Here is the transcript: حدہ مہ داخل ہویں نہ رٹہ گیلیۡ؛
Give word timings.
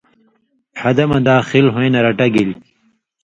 حدہ 0.81 1.03
مہ 1.09 1.19
داخل 1.27 1.65
ہویں 1.73 1.91
نہ 1.93 1.99
رٹہ 2.05 2.27
گیلیۡ؛ 2.33 2.59